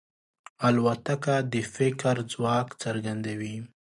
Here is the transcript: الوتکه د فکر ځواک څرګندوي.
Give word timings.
الوتکه 0.67 1.35
د 1.51 1.55
فکر 1.75 2.15
ځواک 2.31 2.67
څرګندوي. 2.83 3.55